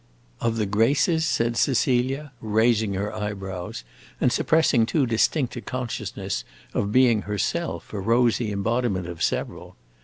[0.39, 3.83] "Of the graces?" said Cecilia, raising her eyebrows
[4.19, 6.43] and suppressing too distinct a consciousness
[6.73, 9.75] of being herself a rosy embodiment of several.